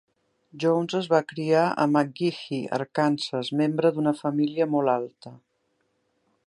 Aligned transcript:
Jones 0.61 0.95
es 0.99 1.09
va 1.11 1.19
criar 1.31 1.65
a 1.83 1.85
McGehee, 1.91 2.63
Arkansas, 2.79 3.53
membre 3.61 3.93
d'una 3.99 4.17
família 4.23 4.69
molt 4.77 4.95
alta. 4.97 5.37